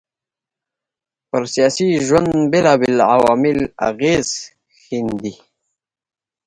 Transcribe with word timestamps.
پر 1.29 1.43
سياسي 1.53 1.87
ژوند 2.05 2.31
بېلابېل 2.51 2.97
عوامل 3.13 3.59
اغېز 3.89 4.27
ښېندي 4.81 5.33